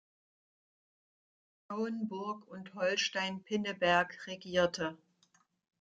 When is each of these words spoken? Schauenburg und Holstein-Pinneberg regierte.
Schauenburg 1.69 2.47
und 2.47 2.73
Holstein-Pinneberg 2.73 4.25
regierte. 4.25 4.97